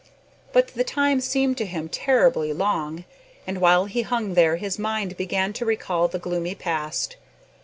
But 0.51 0.69
the 0.69 0.83
time 0.83 1.21
seemed 1.21 1.59
to 1.59 1.65
him 1.67 1.87
terribly 1.87 2.53
long, 2.53 3.05
and 3.45 3.61
while 3.61 3.85
he 3.85 4.01
hung 4.01 4.33
there 4.33 4.55
his 4.55 4.79
mind 4.79 5.15
began 5.15 5.53
to 5.53 5.63
recall 5.63 6.07
the 6.07 6.17
gloomy 6.17 6.55
past. 6.55 7.17